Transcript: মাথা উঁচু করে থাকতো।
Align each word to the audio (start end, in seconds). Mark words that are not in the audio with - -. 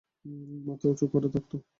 মাথা 0.65 0.85
উঁচু 0.89 1.05
করে 1.07 1.27
থাকতো। 1.33 1.55